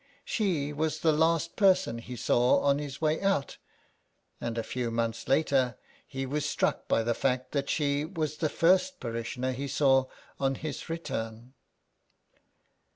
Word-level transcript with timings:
She 0.25 0.73
was 0.73 1.01
the 1.01 1.11
last 1.11 1.55
person 1.55 1.99
he 1.99 2.15
saw 2.15 2.61
on 2.61 2.79
his 2.79 3.01
way 3.01 3.21
out, 3.21 3.57
and, 4.39 4.57
a 4.57 4.63
few 4.63 4.89
months 4.89 5.27
later, 5.27 5.77
he 6.07 6.25
was 6.25 6.43
struck 6.43 6.87
by 6.87 7.03
the 7.03 7.13
fact 7.13 7.51
that 7.51 7.69
she 7.69 8.03
was 8.03 8.37
the 8.37 8.49
first 8.49 8.99
parishioner 8.99 9.51
he 9.51 9.67
saw 9.67 10.05
on 10.39 10.55
his 10.55 10.89
return. 10.89 11.53